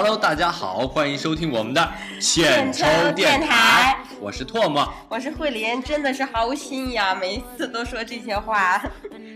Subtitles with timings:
[0.00, 8.80] Hello，大家好，欢迎收听我们的浅抽电台，我是唾沫，我是慧琳，真的是毫无新意啊，每一次都说这些话。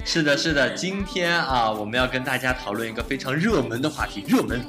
[0.04, 4.64] 是的，是的，今天啊，我们要跟大家讨论一个非常热门的话题，热门。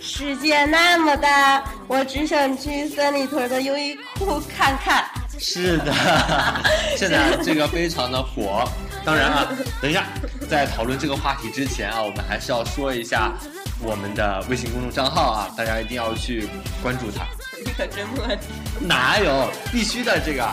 [0.00, 5.04] 世界那么大，我只想去三里屯的优衣库看看。
[5.38, 5.92] 是的，
[6.96, 8.66] 现在这个非常的火。
[9.04, 9.46] 当然啊，
[9.80, 10.06] 等一下，
[10.50, 13.32] 在讨论这个话题之前啊，我们还是要说一下
[13.80, 16.48] 我们的微信公众账号啊，大家一定要去
[16.82, 17.24] 关注它。
[17.64, 18.86] 你可真磨叽。
[18.86, 19.50] 哪有？
[19.72, 20.46] 必须的，这个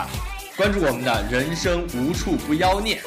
[0.56, 3.02] 关注我们的人生无处不妖孽。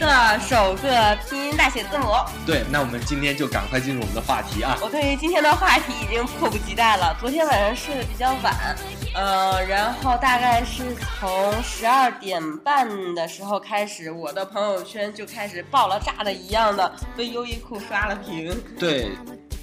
[0.00, 2.08] 的首个拼音大写字母。
[2.44, 4.76] 对，那我们今天就赶快进入我们的话题啊！
[4.82, 7.16] 我对于今天的话题已经迫不及待了。
[7.20, 8.76] 昨天晚上睡得比较晚，
[9.14, 10.82] 呃，然后大概是
[11.20, 18.52] 从十二点半的时候开始，我的朋友圈就开始爆了炸的一样的被优衣库刷了屏。
[18.76, 19.12] 对。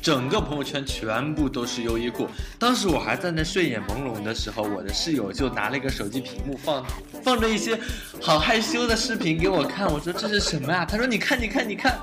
[0.01, 2.27] 整个朋友圈全部都是优衣库。
[2.57, 6.83] 当时我还在那睡眼朦胧的时候，我的室友就拿了一个手机屏幕放
[7.23, 7.79] 放着一些
[8.19, 9.91] 好害羞的视频给我看。
[9.91, 10.83] 我说这是什么啊？
[10.83, 11.99] 他说你看你看你看，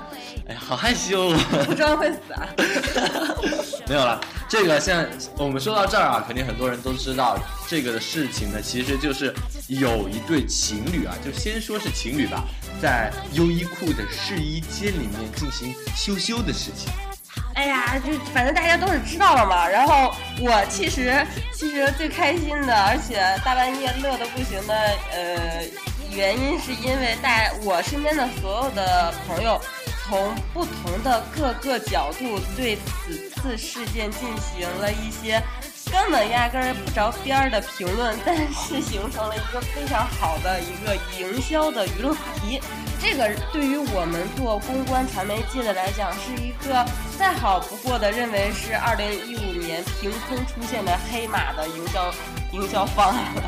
[0.47, 1.33] 哎呀好害羞。
[1.65, 2.47] 不装会死啊？
[3.89, 4.19] 没有了。
[4.47, 9.33] 这个现在我们说到这儿啊，肯定很多人都知道这个的事情呢，其实就是
[9.67, 12.43] 有一对情侣啊，就先说是情侣吧，
[12.81, 16.91] 在优衣库的试衣间里面进行羞羞的事情。
[17.59, 19.67] 哎呀，就反正大家都是知道了嘛。
[19.67, 24.73] 然后我其实其实最开心的，而且大半夜乐得不行的，
[25.11, 25.65] 呃，
[26.09, 29.59] 原因是因为带我身边的所有的朋友，
[30.07, 35.43] 从不同的各个角度对此次事件进行了一些。
[35.91, 42.61] 根本压根儿不着边儿的评论，但是形成了一个非常好的一个营销的舆论话题。
[43.01, 46.85] 这个对于我们做公关传媒界的来讲，是一个
[47.17, 52.13] 再好不过的，认为是二零一五年凭空出现的黑马的营销
[52.51, 53.43] 营销方案了。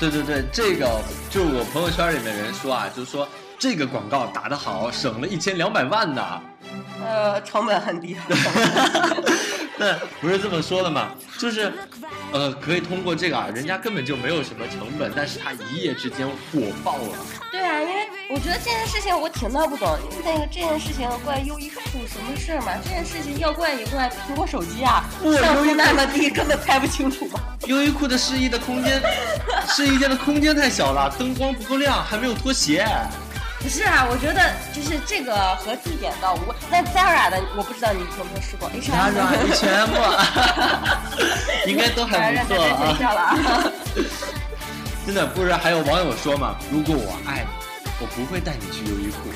[0.00, 1.00] 对对对，这个
[1.30, 3.28] 就是我朋友圈里面人说啊，就是说
[3.58, 6.40] 这个广告打得好，省了一千两百万呢。
[7.04, 8.16] 呃，成本很低。
[9.78, 11.12] 那 不是这么说的嘛？
[11.38, 11.72] 就是，
[12.32, 17.16] 呃，可以通过这个啊，人家根本就没有什么成本，但是他一夜之间火爆了。
[17.52, 22.72] 对啊，因为我觉得这件事情我挺闹不懂，那个这件事情怪优衣库什么事儿嘛？
[22.82, 27.40] 这件事情要怪也怪苹果手机啊，像素那么低，根本拍不清楚嘛。
[27.66, 29.00] 优衣库的试衣的空间，
[29.68, 32.86] 试衣间的空间太小了，灯光不够亮，还没有拖鞋。
[33.60, 36.56] 不是啊，我觉得就是这个和地点倒无关。
[36.70, 39.12] 那 Zara 的我不知道你有没有试过，Zara
[39.54, 39.94] 全部
[41.68, 43.36] 应该都还不错啊。
[45.04, 47.48] 真的不是，还有网友说嘛，如果我爱你，
[48.00, 49.27] 我不会带你去优衣库，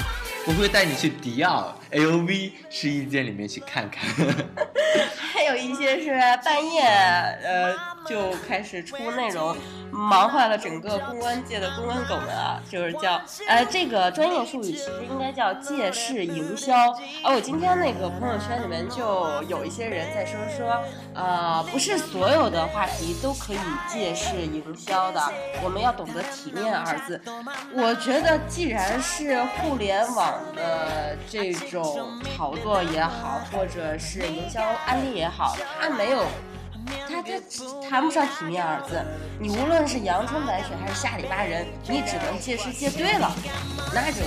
[0.46, 4.08] 我会带你去迪奥、LV 试衣间里面去看看。
[5.32, 6.10] 还有一些是
[6.44, 7.74] 半夜，呃，
[8.06, 9.56] 就开始出那种。
[9.94, 16.74] 忙坏了整个公关界的公关狗们啊，就是叫呃这个专业术语其实应该叫借势营销。
[17.22, 20.82] 而我今天那个朋友圈里面就有一些人在说说，
[21.14, 25.20] 呃不是所有的话题都可以借势营销的，
[25.62, 27.20] 我们要懂得体面二字。
[27.74, 36.24] 我觉得既然是互联网的这种炒作也好，或者是营销案例也好，它没有。
[37.08, 39.00] 他他谈不上体面二字，
[39.38, 43.30] 你无论是阳春白雪还是下里巴人，你只能借势借对了，
[43.94, 44.20] 那就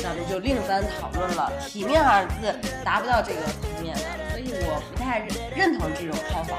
[0.00, 1.52] 咱们就另番讨论了。
[1.66, 6.56] 体面二字达不到这个层面的，所以我不太认同这种看法。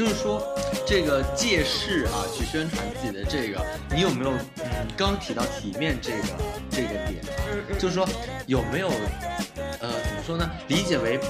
[0.00, 0.42] 就是说，
[0.86, 3.62] 这个借势啊，去宣传自己的这个，
[3.94, 6.24] 你有没有嗯，刚提到体面这个
[6.70, 7.76] 这个点啊？
[7.78, 8.08] 就是说
[8.46, 8.88] 有没有
[9.78, 10.50] 呃，怎么说呢？
[10.68, 11.20] 理解为。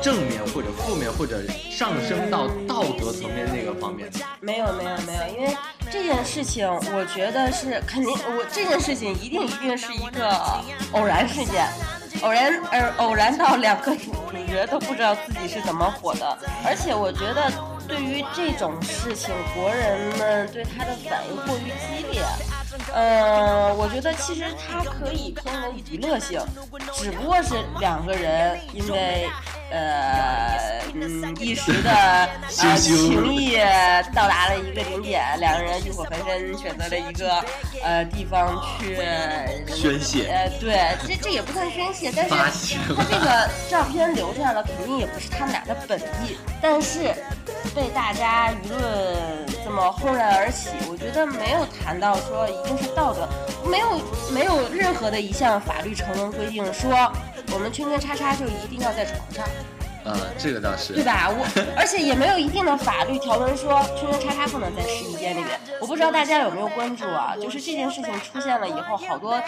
[0.00, 4.08] 正面或者负面或者上升到道德层面那个方面，
[4.40, 5.56] 没有没有没有，因为
[5.90, 10.30] 这件事情，我觉得是肯定，我这件事情一定一定是一个
[10.92, 11.68] 偶然事件，
[12.22, 14.12] 偶然而偶然到两个主
[14.48, 17.50] 角都不知道自己是怎么火的，而且我觉得
[17.88, 22.22] 对于这种事情，国人们对他的反应过于激烈。
[22.92, 26.40] 呃，我觉得其实它可以偏为娱乐性，
[26.94, 29.28] 只不过是两个人因为
[29.70, 33.56] 呃嗯一时的呃情谊
[34.14, 37.44] 到达了一个顶点，两个人欲火焚身，选择了一个
[37.82, 38.96] 呃地方去
[39.74, 40.28] 宣泄。
[40.28, 42.34] 呃，对，这这也不算宣泄，但是
[42.94, 47.14] 他这个照片留下了，肯定也不是他们俩的本意，但是
[47.74, 52.48] 被大家舆论这么轰然而起，我觉得没有谈到说。
[52.48, 53.28] 一定是道德，
[53.68, 54.00] 没有
[54.32, 56.90] 没有任何的一项法律成文规定说
[57.52, 59.44] 我们圈圈叉叉就一定要在床上。
[60.04, 61.28] 嗯，这个倒是，对吧？
[61.28, 65.60] 我 而且也没有一定的法律条文说圈圈叉叉不能在试衣间里面。
[65.80, 67.34] 我不知道大家有没有关注啊？
[67.40, 69.38] 就是这件事情出现了以后，好多。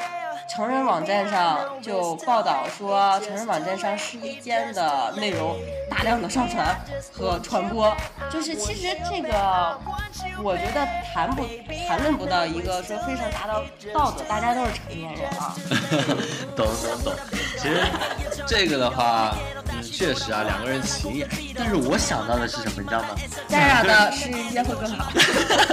[0.51, 5.57] 成人网站上就报道说，成人网站上试衣间的内容
[5.89, 6.77] 大量的上传
[7.13, 7.97] 和传播，
[8.31, 9.79] 就是其实这个，
[10.43, 11.47] 我觉得谈不
[11.87, 13.63] 谈论不到一个说非常达到
[13.95, 15.55] 道德，大家都是成年人啊。
[16.57, 17.13] 懂懂懂，
[17.57, 17.81] 其实
[18.47, 19.35] 这个的话，
[19.81, 21.25] 嗯，确实啊，两个人情谊，
[21.57, 23.09] 但是我想到的是什么，你知道吗？
[23.49, 25.11] 家长的试衣间会更好。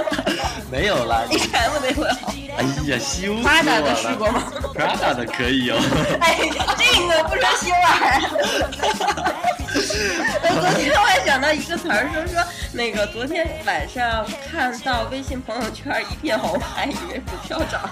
[0.70, 2.32] 没有啦， H&M 的会好。
[2.56, 3.48] 哎呀，羞死我了。
[3.48, 4.42] Prada 的试过吗
[4.74, 5.78] ？Prada 的可以哦。
[6.20, 7.86] 哎呀，这个不说羞啊。
[10.40, 17.88] 我昨天我还想到一个词儿，说说那个昨天晚上看到微信朋友圈一片红，还以为股票涨了。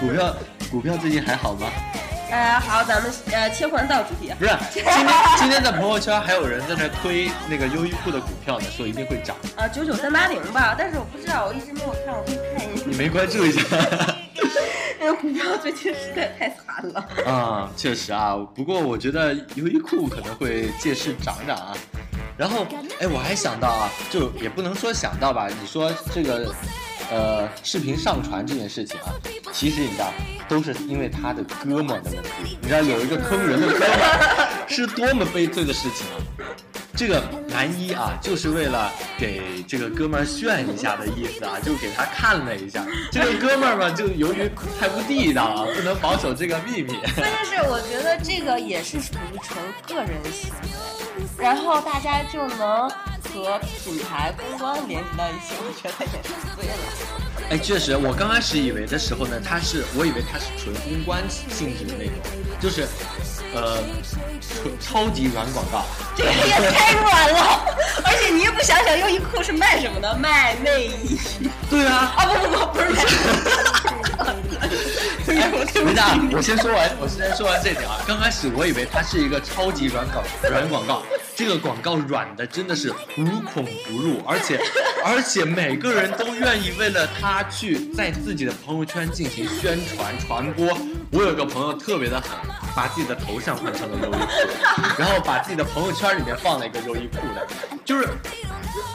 [0.00, 0.36] 股票
[0.70, 1.68] 股票最近还好吗？
[2.34, 4.32] 呃，好，咱们呃切换到主题。
[4.36, 4.96] 不是，今天
[5.38, 9.36] 今天在朋友圈还有人在那推那个优衣库的股票呢，说一定会涨。
[9.54, 12.82] 啊，九九三八零吧，但是我不知道，我一直没有看，我可以看一下。
[12.86, 13.60] 你没关注一下？
[14.98, 17.08] 那个股票最近实在太惨了。
[17.24, 21.72] 啊，确实啊，不过我觉得优衣库可能会借势涨涨啊。
[22.36, 22.66] 然后，
[22.98, 26.52] 哎，我还想到啊，就也不能说想到吧，你说这个。
[27.14, 29.14] 呃，视频上传这件事情啊，
[29.52, 30.12] 其实你知道，
[30.48, 32.58] 都是因为他的哥们的问题。
[32.60, 33.88] 你知道有一个坑人的哥们，
[34.66, 36.18] 是多么悲催的事情啊！
[36.96, 42.84] 这个男一啊，就是为了给这个哥们儿炫一下的意思啊，就给他看了一下。
[43.12, 44.50] 这个哥们儿嘛，就由于
[44.80, 46.94] 太不地道啊，不能保守这个秘密。
[47.14, 52.90] 关键是我觉得这个也是属于纯个人行为，然后大家就能。
[53.34, 56.72] 和品牌公关联系到一起，我觉得也是对了。
[57.50, 62.14] 哎，确实，我刚开始以为的时候呢，它是，我以为它是纯公关性质的那种，
[62.60, 62.86] 就是，
[63.52, 63.82] 呃，
[64.40, 65.84] 纯超级软广告。
[66.16, 70.14] 这个也太软了，而且你也不想想，优衣库是卖什么的？
[70.16, 71.18] 卖内衣。
[71.68, 72.14] 对啊。
[72.16, 73.00] 啊不不不，不是。
[75.34, 77.98] 等一下，我先说完，我先说完这点啊。
[78.06, 81.02] 刚开始我以为它是一个超级软广软广告。
[81.36, 84.56] 这个广告软的真的是无孔不入，而且
[85.04, 90.78] 而且每个人都愿意为了它去在自己的朋友圈进行宣传传播。
[91.10, 92.30] 我有个朋友特别的狠，
[92.76, 97.46] 把自己的头像换成了优衣库，然后把自己的朋友圈里面放了一个优衣库的，
[97.84, 98.06] 就是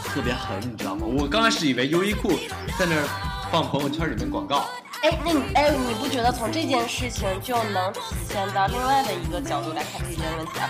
[0.05, 1.05] 特别狠，你知道吗？
[1.05, 2.39] 我刚开始以为优衣库
[2.77, 3.03] 在那儿
[3.51, 4.69] 放朋友圈里面广告。
[5.01, 10.69] 哎，那你哎，你不觉得从这件事情就能体现到另外的一个角度来看这件问题啊？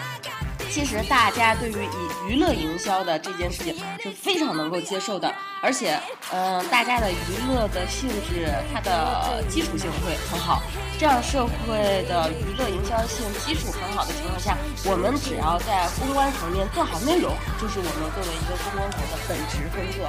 [0.69, 5.33] 其实大家对于以娱乐营销的这件事情是非常能够接受的，
[5.63, 5.99] 而且，
[6.31, 7.15] 嗯，大家的娱
[7.49, 10.61] 乐的性质，它的基础性会很好。
[10.99, 14.55] 这样社会的娱乐营销性基础很好的情况下，
[14.85, 20.07] 我们只要在公关层面做好内容，就是我们作为一个公关层的本职工作。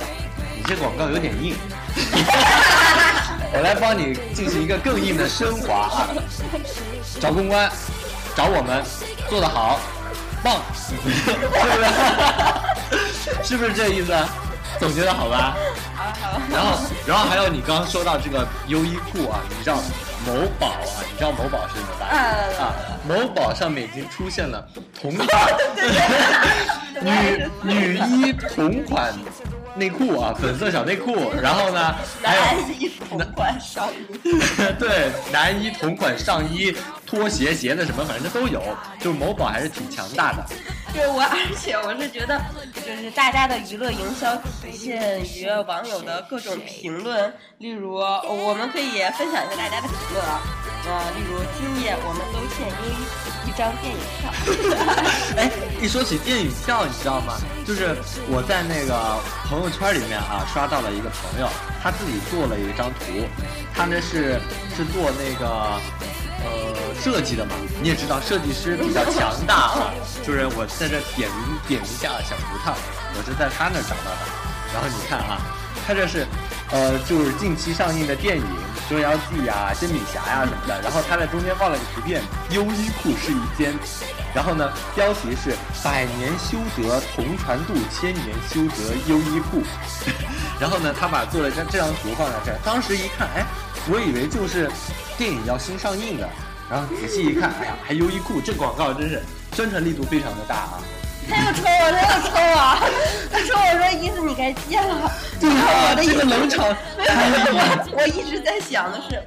[0.55, 1.57] 你这广告有点硬，
[3.53, 6.09] 我来帮你进行一个更硬的升华啊！
[7.21, 7.71] 找公关，
[8.37, 8.83] 找我们，
[9.29, 9.79] 做得好。
[10.43, 11.17] 棒， 是不是？
[13.45, 14.17] 是不是这意思？
[14.79, 15.55] 总结的好吧？
[15.95, 16.41] 好，好。
[16.51, 19.77] 然后，然后还有你刚刚说到这个优衣库啊，你知道
[20.27, 22.07] 某宝啊，你知道某宝是什么吧？
[22.59, 22.73] 啊，
[23.07, 24.67] 某宝上面已经出现了
[24.99, 25.29] 同款
[27.03, 29.13] 女女衣同款。
[29.77, 34.39] 内裤啊，粉色小内裤， 然后呢，男衣同款上衣，
[34.79, 36.75] 对，男衣同款上衣、
[37.07, 38.63] 拖鞋、鞋子什么，反正都有，
[38.99, 40.45] 就是某宝还是挺强大的。
[40.93, 42.41] 对我，而且我是觉得，
[42.75, 50.41] 就是大家的娱乐营销体现于网友的各种评论，例如，我们可以分享一下大家的评论啊，
[50.87, 54.31] 呃，例如今夜我们都欠优衣库一张电影票。
[55.37, 55.51] 哎，
[55.83, 57.35] 一说起电影票，你知道吗？
[57.67, 57.97] 就是
[58.29, 61.49] 我在那个朋友圈里面啊，刷到了一个朋友，
[61.83, 63.27] 他自己做了一张图，
[63.75, 64.39] 他呢是
[64.77, 65.81] 是做那个。
[66.43, 66.49] 呃，
[67.03, 67.53] 设计的嘛，
[67.83, 69.93] 你也知道，设计师比较强大啊。
[70.25, 71.39] 就是我在这点名
[71.69, 72.73] 点名下小葡萄，
[73.13, 74.25] 我是在他那找到的。
[74.73, 75.37] 然后你看啊，
[75.87, 76.27] 他这是，
[76.71, 78.43] 呃，就是近期上映的电影
[78.89, 80.81] 《捉妖记》呀、《煎饼侠》呀什么的。
[80.83, 83.75] 然后他在中间放了个图片，优衣库试衣间。
[84.35, 89.63] 然后呢，标题是“百年修得同船渡，千年修得优衣库”。
[90.61, 92.59] 然后呢，他把做了张这张图放在这儿。
[92.65, 93.45] 当时一看，哎，
[93.89, 94.71] 我以为就是。
[95.19, 96.27] 电影要新上映的，
[96.71, 99.23] 然后仔细一看，哎呀，还优衣库，这广告真是
[99.53, 100.81] 宣传力度非常的大啊！
[101.31, 102.59] 他又抽我，他又抽我，
[103.31, 105.11] 他说我说意思你该戒了，
[105.41, 109.23] 对啊，这个冷场，我我一直在想的是，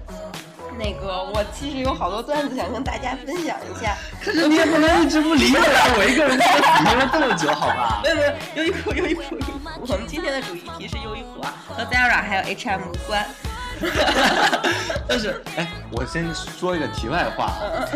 [0.78, 3.96] 那个我其实有好多段子想跟大家分享一下。
[4.24, 8.02] 可是你也不能一直不理我呀，我一个人在体验了这么久，好吧？
[8.06, 13.26] 没有没有，优衣库优衣库优衣库，我们今天的主题是优衣库啊，和 Zara 还有 H&M 无关。
[15.08, 17.54] 但是，哎，我先说一个题外话，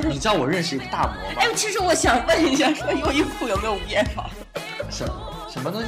[0.08, 1.38] 你知道我认识一个大魔吗？
[1.40, 4.30] 哎，其实我想问一下，说优衣库有没有无烟房？
[4.90, 5.06] 什
[5.52, 5.88] 什么东西？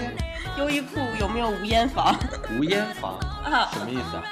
[0.58, 2.18] 优衣库有没有无烟房？
[2.58, 3.70] 无烟房啊？
[3.74, 4.24] 什么意思啊？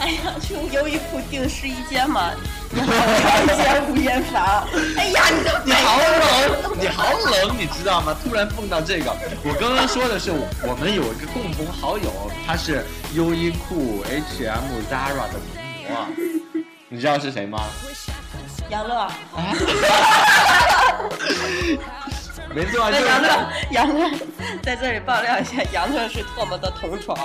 [0.00, 2.30] 哎呀，去优衣库订试衣间嘛，
[2.70, 4.66] 你好挑一间无烟房。
[4.96, 8.16] 哎呀，你都你好冷，你好冷，你知道吗？
[8.22, 9.10] 突然蹦到这个，
[9.42, 15.48] 我刚刚说的是我们有一个共同好友，他是优衣库、H&M、Zara 的名
[15.90, 16.06] 模，
[16.88, 17.64] 你知道是谁吗？
[18.70, 19.08] 杨乐。
[22.58, 23.28] 没错，那杨乐，
[23.70, 24.10] 杨乐
[24.64, 27.16] 在这里爆料一下，杨乐是特么的同床，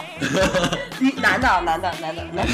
[1.17, 2.53] 男的，男的，男的，男的。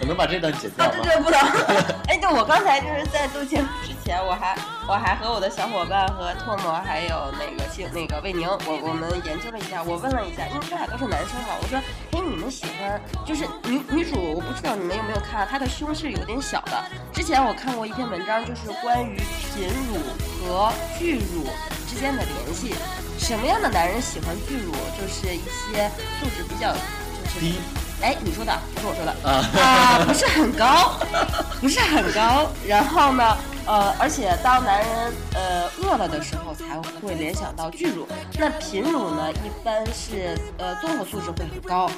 [0.00, 0.94] 我能把这段剪掉吗？
[1.04, 1.38] 这不能。
[2.08, 4.56] 哎，对，我刚才就是在录节目之前，我还
[4.88, 11.78] 我还和我的小伙伴和唾沫还有那个姓那个魏宁，我我们研究了一下，我问了一下，因为这俩都是男生嘛，我说，
[12.12, 16.82] 哎，你们喜欢就是女女主，我不知道你们有没有看，她的胸是有点小的。
[17.12, 19.20] 之前我看过一篇文章，就是关于
[19.52, 20.00] 贫乳
[20.48, 21.46] 和巨乳。
[21.92, 22.74] 之间的联系，
[23.18, 24.72] 什么样的男人喜欢巨乳？
[24.98, 27.60] 就是一些素质比较就是低。
[28.00, 30.98] 哎，你说的不是我说的啊，不是很高，
[31.60, 32.50] 不是很高。
[32.66, 38.08] 然后呢，呃，而且当男人呃饿了的时候，才会联想到巨乳。
[38.38, 41.88] 那贫乳呢，一般是呃综合素质会很高，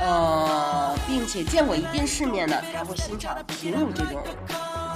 [0.00, 4.22] 呃，并且见过一定世面的才会欣赏贫乳这种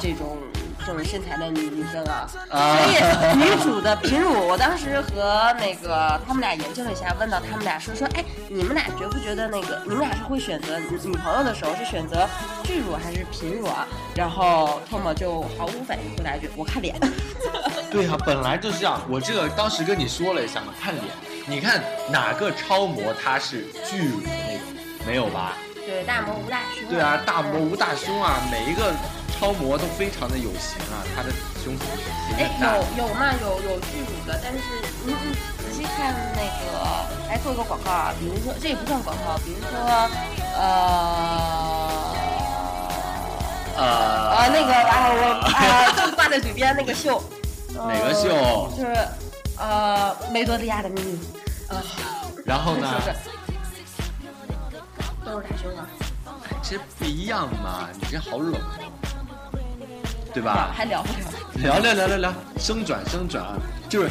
[0.01, 0.39] 这种。
[0.87, 12.29] 这种身材的女女生啊，所以女主的贫乳，我当时和那个他们俩研究了一下，问到他们俩说说，哎，你们俩觉不觉得那个你们俩是会选择女朋友的时候是选择
[12.63, 13.87] 巨乳还是平乳啊？
[14.15, 16.95] 然后托马就毫无反应回答一句，我看脸。
[17.91, 19.01] 对啊，本来就是这样。
[19.09, 21.07] 我这个当时跟你说了一下嘛，看脸。
[21.47, 25.07] 你看哪个超模她是巨乳的那种？
[25.07, 25.53] 没有吧？
[25.87, 26.89] 对，大模无大胸。
[26.89, 28.93] 对啊，大模无大胸啊，每一个。
[29.35, 31.31] 超模都非常的有型啊，她的
[31.63, 31.87] 胸型
[32.39, 32.51] 哎，
[32.97, 34.59] 有有嘛，有有巨乳的，但是
[35.05, 36.49] 你你仔细看那个，
[37.29, 39.69] 来做一个广告啊，比如说这也不算广告，比如说
[40.57, 40.63] 呃
[43.77, 45.21] 呃那个啊我
[45.53, 45.53] 啊
[45.97, 47.23] 就挂在嘴边那个秀，
[47.75, 48.71] 哪个秀？
[48.77, 48.95] 就是
[49.59, 51.19] 呃梅多利亚的秘密
[51.69, 51.83] 啊。
[52.47, 52.89] 然后呢？
[55.25, 55.89] 都是大胸啊。
[56.63, 58.55] 这不一样嘛，你这好冷。
[60.35, 60.73] 对吧？
[60.77, 61.09] 还聊不
[61.61, 61.79] 聊？
[61.79, 63.45] 聊聊聊聊聊，升转升转，
[63.89, 64.09] 就是，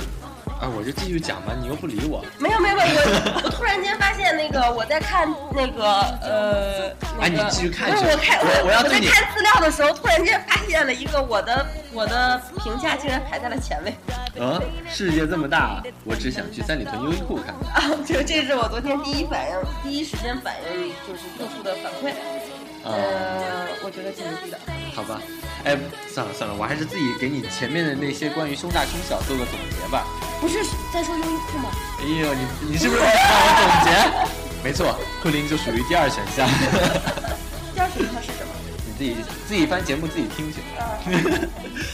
[0.61, 2.23] 啊，我就继续讲吧，你又不理我。
[2.39, 5.83] 没有没有没有，我我突然间发现那个我在看那个
[6.21, 6.89] 呃，
[7.19, 7.89] 哎，你继续看。
[7.89, 13.93] 一下我看我我要在看资料的时候，突然间发现了一个我的我的评价竟然排在了前位。
[14.39, 17.91] 嗯，世界这么大，我只想去三里屯优衣库看看。
[17.91, 22.15] 啊，就这是我昨天第一反应，第一时间反应就是做出的反馈。
[22.85, 24.57] 呃，我觉得挺牛逼的。
[24.95, 25.21] 好吧。
[25.65, 25.77] 哎，
[26.09, 30.05] 算了算了，我还是自己给你前面的那些关于胸大胸小做个总结吧。
[30.41, 31.69] 不是在说优衣库吗？
[31.99, 33.91] 哎呦，你你是不是在看我总结？
[34.63, 36.47] 没错，库林就属于第二选项。
[37.73, 38.51] 第二选项是什么？
[38.85, 39.15] 你自己
[39.47, 40.59] 自己翻节目自己听去。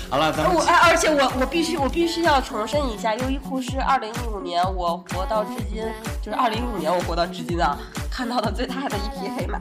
[0.09, 0.55] 好了，咱们。
[0.55, 5.83] 我而且我我必须我必须要重申一下，优衣库是二零一五年我活到至今，
[6.23, 7.77] 就是二零一五年我活到至今啊，
[8.11, 9.59] 看到的最大的一匹黑马。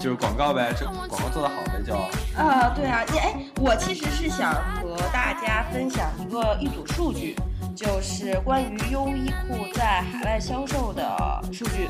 [0.00, 1.94] 就是广告呗，这广告做的好呗，就。
[2.34, 7.36] 啊，对啊，你哎，我其实是想和大家分享一个一组数据，
[7.76, 11.04] 就是关于优衣库在海外销售的
[11.52, 11.86] 数据。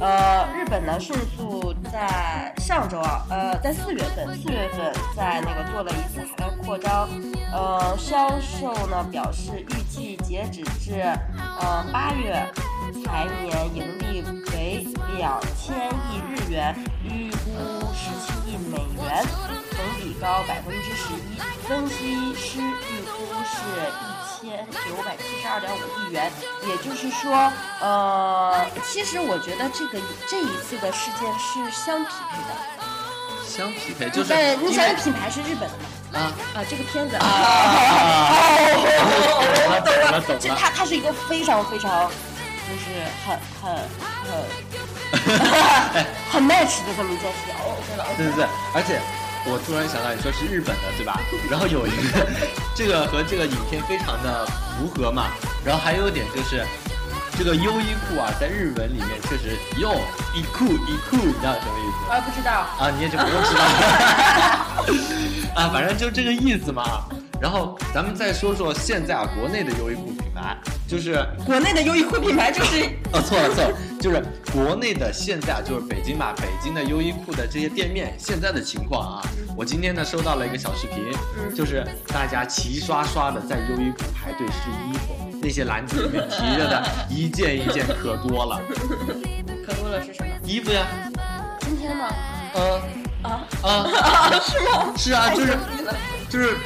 [0.00, 7.08] 呃，日本呢迅速在上周啊，呃，在四月份，四月份在那个做了一次海外扩张，
[7.52, 11.02] 呃，销售呢表示预计截止至
[11.60, 12.46] 呃八月。
[13.04, 14.07] 财年盈利
[15.18, 15.74] 两千
[16.12, 16.72] 亿日元，
[17.02, 17.50] 预估
[17.92, 19.26] 十七亿美元，
[19.72, 21.36] 同比高百分之十一。
[21.66, 23.58] 分析师预估是
[23.98, 26.30] 一千九百七十二点五亿元。
[26.68, 32.54] 也就是说，呃，其实我觉得这个这一次的事件是相匹配的。
[33.44, 34.32] 相匹配就是？
[34.58, 35.74] 你想，品牌是日本的
[36.12, 36.20] 嘛？
[36.20, 37.24] 啊啊，这个片子啊，
[39.66, 42.08] 我懂了懂了，这它它是一个非常非常。
[42.68, 43.32] 就是很
[43.62, 43.72] 很
[44.28, 44.44] 很
[46.30, 47.76] 很 match 的这么一件事哦。
[48.16, 49.00] 对对对，而且
[49.46, 51.20] 我突然想到，你说是日本的对吧？
[51.50, 52.26] 然后有一个
[52.74, 54.46] 这个和这个影片非常的
[54.76, 55.28] 符合嘛。
[55.64, 56.64] 然后还有一点就是，
[57.36, 59.94] 这个优衣库啊，在日文里面确实用
[60.34, 62.12] 衣库衣库，你知道什么意思？
[62.12, 62.52] 啊，不知道。
[62.52, 63.64] 啊，你也就不用知道。
[65.60, 67.04] 啊，反正就这个意思嘛。
[67.40, 70.56] 然后咱们再说说现在啊，国内的优衣库品牌，
[70.88, 79.22] 就是国内的优衣库品牌就是 哦，错了错了，就是国内的现在啊，就是北京嘛，北京的优衣库的这些店面现在的情况啊。
[79.56, 81.04] 我今天呢收到了一个小视频，
[81.54, 88.60] 就是大家齐刷刷的在优衣库排队试衣服，那些篮子里面提着的一件一件可多了。
[89.66, 90.30] 可多了是什么？
[90.44, 90.86] 衣服呀。
[91.60, 92.08] 今天吗？
[92.54, 92.80] 嗯。
[93.22, 93.86] 啊啊？
[94.40, 94.92] 是吗？
[94.96, 95.58] 是啊，就是
[96.28, 96.56] 就是。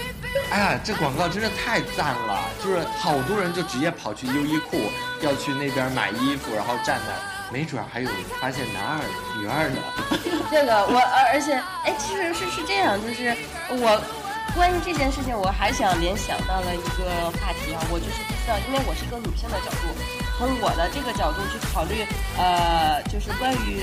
[0.50, 2.44] 哎呀，这广告真的太赞了！
[2.62, 8.10] 就是好多人就直接跑去优衣库，要去那边买衣服，然后站那，没准还有
[8.40, 9.00] 发现男二、
[9.40, 9.76] 女二呢。
[10.50, 13.36] 这个我，而而且，哎，其实是是这样，就是
[13.68, 14.00] 我
[14.54, 19.88] 关于这件事情，我还想联想到了一个话题啊，我就是不知道，因为我是一个女性的角度，
[20.36, 22.04] 从我的这个角度去考虑，
[22.36, 23.80] 呃，就是关于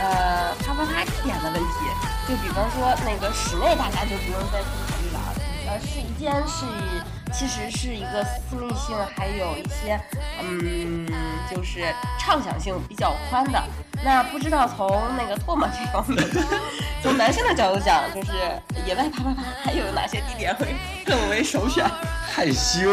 [0.00, 1.76] 呃啪啪啪地点的问题，
[2.28, 4.60] 就比方说那个室内，大家就不用再。
[5.68, 6.64] 呃，试衣间是，
[7.32, 10.00] 其实是一个私密性，还有一些，
[10.40, 11.06] 嗯，
[11.50, 13.62] 就是畅想性比较宽的。
[14.04, 16.24] 那不知道从那个唾沫这方面，
[17.02, 18.32] 从男性的角度讲，就是
[18.86, 21.84] 野外啪啪啪，还有哪些地点会更为首选？
[22.32, 22.90] 害羞，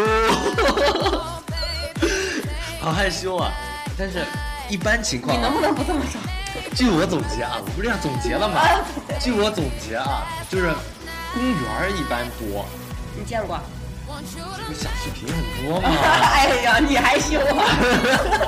[2.80, 3.52] 好害羞啊！
[3.98, 4.26] 但是，
[4.70, 6.20] 一般情况，你能不能不这么说？
[6.74, 8.62] 据我总结啊，我不是要总结了吗？
[9.20, 10.74] 据我总结啊，就是。
[11.34, 12.66] 公园一般多，
[13.18, 13.60] 你见过？
[14.36, 15.90] 这个小视频很多吗。
[15.90, 17.66] 哎呀，你还羞啊？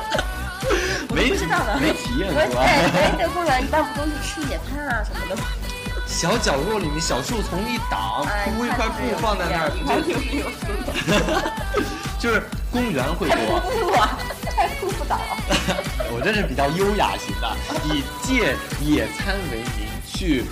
[1.14, 2.42] 没知道呢，没体验过。
[2.60, 5.44] 哎哎，在公园一般不都是吃野餐啊什么的吗？
[6.06, 8.26] 小角落里面，小树丛一挡，
[8.56, 9.72] 铺一块布放在那儿，
[12.20, 13.36] 就是公园会多。
[14.56, 15.20] 太铺不倒。
[16.12, 20.46] 我这是比较优雅型的，以借野餐为名去。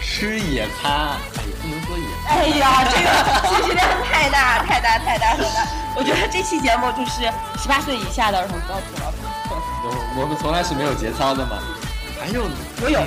[0.00, 0.90] 吃野餐，
[1.36, 1.37] 哎，
[1.68, 2.04] 不能说野。
[2.28, 3.06] 哎呀，这个
[3.48, 5.68] 信息量太大，太大，太大，太大。
[5.94, 9.12] 我觉得这期节目就是十八岁以下的儿童不要听了。
[9.84, 11.58] 我我们从来是没有节操的嘛。
[12.18, 12.44] 还有，
[12.82, 13.00] 我有，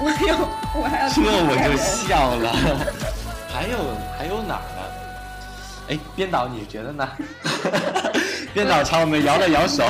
[0.00, 1.08] 我有，我还要。
[1.14, 2.52] 这我就笑了。
[3.52, 3.78] 还有
[4.18, 4.80] 还有哪儿呢？
[5.90, 7.08] 哎，编导你觉得呢？
[8.54, 9.84] 编导朝我们摇了摇手。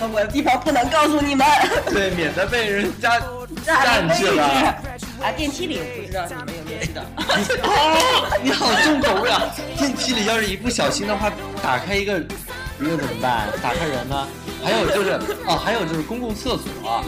[0.00, 1.46] 我的地方不能告诉你们。
[1.86, 3.20] 对，免得被人家。
[3.64, 4.74] 占去了
[5.22, 5.30] 啊！
[5.36, 7.02] 电梯里不知道你们有没有知道？
[7.62, 9.42] 哦，你好重口味啊！
[9.78, 11.30] 电梯里要是一不小心的话，
[11.62, 13.48] 打开一个一个怎么办？
[13.62, 14.26] 打开人呢？
[14.64, 15.12] 还有就是
[15.46, 17.04] 哦，还有就是公共厕所，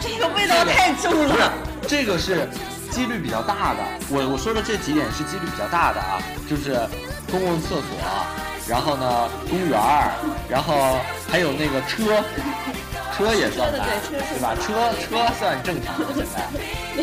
[0.00, 1.52] 这个味道太重了。
[1.86, 2.48] 这个是
[2.90, 3.80] 几率比较大的。
[4.10, 6.78] 我我说的这几点是几率比较大的啊，就是
[7.30, 7.82] 公共厕所，
[8.68, 10.12] 然后呢公园儿，
[10.48, 10.98] 然后
[11.30, 12.22] 还有那个车。
[13.16, 14.54] 车也算吧，对吧？
[14.54, 15.96] 车车算正常。
[16.14, 16.46] 现在，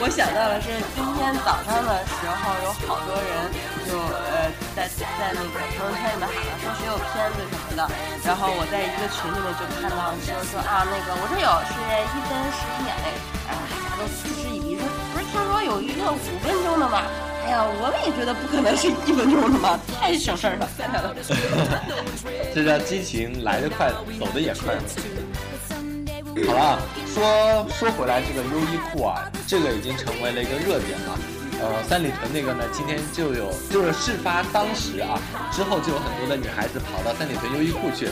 [0.00, 3.52] 我想到的是今天早上的时候，有好多人
[3.84, 7.84] 就呃在在那个朋友圈里面喊了说谁有片子什么的，
[8.24, 13.12] 然后我在一个群里面就看到说说啊那个我这有是一分十一秒内，
[13.44, 17.04] 然后大家都嗤之以鼻说不是听说有一个五分钟的吗？
[17.44, 21.12] 哎呀，我们也觉得不可能是一分钟的嘛，太省事儿了，太了。
[22.56, 24.80] 这叫激情来得快，走得也快。
[26.46, 31.18] 好了，说说回来，这个优衣库啊，这个已经成为了一个热点了。
[31.60, 35.18] 呃，三里屯那个呢，今天就有，就是事发当时啊，
[35.50, 38.06] 之后就有很多的女孩子跑到三里屯优衣库去，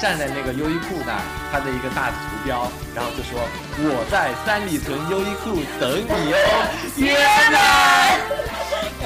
[0.00, 1.20] 站在那个优衣库那儿，
[1.52, 2.16] 它的一个大图
[2.46, 2.66] 标，
[2.96, 3.38] 然后就说
[3.76, 6.64] 我在三里屯优衣库等你哦，
[6.96, 8.16] 约来。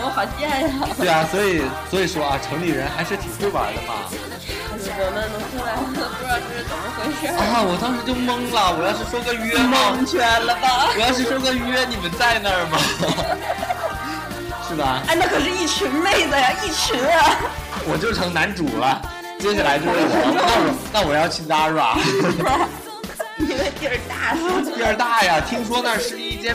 [0.04, 0.68] 我好贱呀！
[0.98, 3.94] 对啊，所以所以说啊，城里人还是挺会玩的嘛。
[4.96, 7.64] 我们农村来的，不知道这是怎么回事啊！
[7.64, 10.92] 我当时就懵了，我要是说个约，蒙圈了吧？
[10.94, 12.76] 我要是说个约，你们在那儿吗？
[14.68, 15.00] 是吧？
[15.08, 17.40] 哎，那可是一群妹子呀，一群啊！
[17.88, 19.00] 我就成男主了，
[19.40, 19.96] 接下来就是我，
[20.36, 21.96] 那我那我要去 Zara，
[23.40, 24.36] 因为地儿大，
[24.76, 25.40] 地儿大呀！
[25.40, 26.54] 听说那是一间。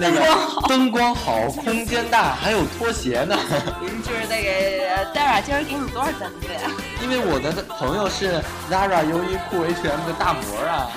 [0.00, 3.36] 灯光好，灯光好，空间大，还有拖鞋呢。
[3.82, 6.70] 您就是那个 Zara 今儿给你多少赞助费啊？
[7.02, 10.90] 因为我的朋友是 Zara、优衣库、H&M 的大模啊，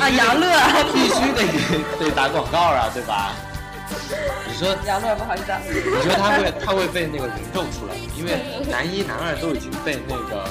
[0.00, 0.46] 啊杨乐
[0.94, 1.46] 必须得
[1.98, 3.32] 给得打广告啊，对吧？
[4.46, 7.94] 你说杨乐不好意思，你说他会他会被那个人肉出来？
[8.16, 8.38] 因为
[8.70, 10.44] 男一男二都已经被那个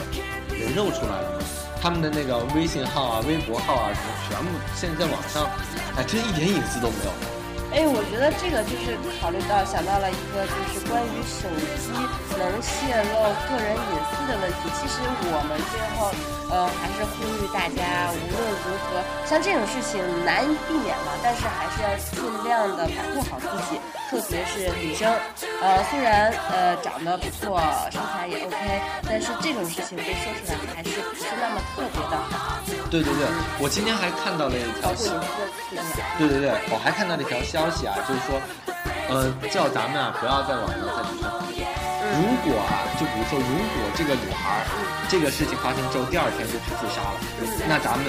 [0.50, 1.40] 人肉出来了，
[1.82, 5.48] 他们的那个微信号啊、微博号啊什么全部现在网上，
[5.96, 7.37] 哎，真一点隐私都没有。
[7.74, 11.46] 哎，我觉得这个就是考虑到想到了一个，就是关于手
[11.78, 11.92] 机
[12.40, 14.72] 能泄露个人隐私的问题。
[14.80, 16.10] 其实我们最后，
[16.50, 23.78] 呃，还是呼吁大家，无论如何，像这种事情难以避免嘛，但是还是要尽量的保护好自己，
[24.10, 25.12] 特别是女生。
[25.62, 27.60] 呃，虽然呃长得不错，
[27.92, 28.58] 身材也 OK，
[29.04, 32.47] 但是这种事情被说出来还是不是那么特别的好。
[32.90, 33.28] 对对对，
[33.60, 35.36] 我今天还看到了一条消息。
[36.18, 37.38] 对对对，我还看到了一条。
[37.44, 38.42] 消息啊，就是说，
[39.08, 41.64] 呃，叫咱们啊不要在网上再传胡言。
[42.18, 44.66] 如果啊，就比如说，如果这个女孩
[45.08, 47.18] 这个事情发生之后，第二天就去自杀了，
[47.68, 48.04] 那咱们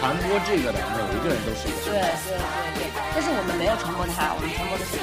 [0.00, 1.92] 传播这个的每一个人都是一个。
[1.92, 4.96] 对对对对，但是我们没有传播她，我们传播的是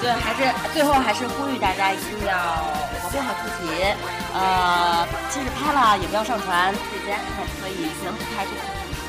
[0.00, 2.36] 对，还是最后还是呼吁大家一定要
[3.02, 3.84] 保护好自己。
[4.34, 8.60] 呃，即使拍了也不要上传，自己在家看看可以，能不拍就不。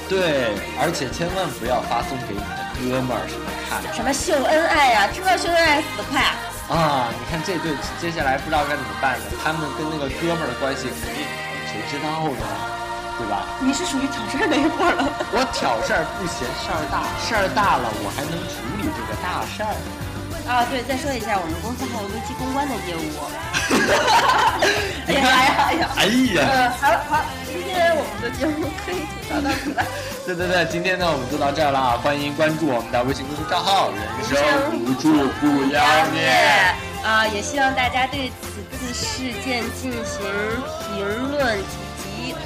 [0.08, 2.48] 对，而且千万不要发送给你的
[2.80, 3.84] 哥们儿什么看。
[3.92, 5.08] 什么秀恩爱呀？
[5.12, 6.24] 知道秀恩爱死得快
[6.72, 7.12] 啊！
[7.12, 9.26] 你看这对接下来不知道该怎么办呢？
[9.44, 11.28] 他们跟那个哥们儿的关系肯定
[11.68, 12.08] 谁知道
[12.40, 12.77] 呢？
[13.18, 13.46] 对吧？
[13.60, 15.10] 你是属于挑事儿那一伙了。
[15.34, 19.74] 我挑事儿不嫌事儿大，事儿大了我还能处理这个大事儿。
[20.48, 23.04] 啊，对，再说一下，我们公司还有危机公关的业务。
[25.08, 25.90] 哎呀哎呀哎呀！
[25.98, 26.40] 哎呀！
[26.48, 29.84] 嗯，好了好，今天我们的节目可以吐槽到此了。
[30.26, 32.00] 对对对，今天呢我们就到这儿了啊！
[32.02, 34.40] 欢迎关注我们的微信公众账号“人生
[34.86, 36.32] 无处不妖孽”。
[37.04, 40.24] 啊，也希望大家对此次事件进行
[40.88, 41.60] 评论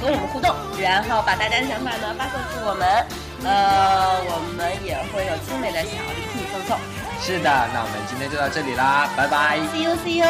[0.02, 3.06] 及和我们互动，然后把大家的想法呢发送给我们，
[3.44, 6.76] 呃，我们也会有精美的小礼品赠送。
[7.20, 9.58] 是的，那我们今天就到这里啦，拜拜。
[9.72, 10.26] See you, see you.